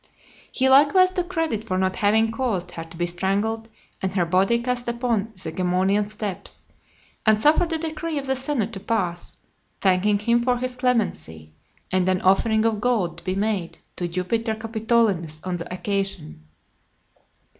[0.51, 3.69] He likewise took credit for not having caused her to be strangled
[4.01, 6.65] and her body cast upon the Gemonian Steps,
[7.23, 9.37] and suffered a decree of the senate to pass,
[9.79, 11.53] thanking him for his clemency,
[11.91, 16.47] and an offering of gold to be made to Jupiter Capitolinus on the occasion.